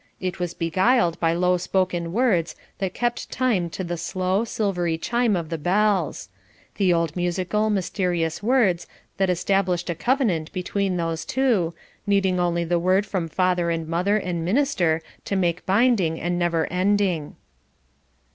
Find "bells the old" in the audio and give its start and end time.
5.59-7.15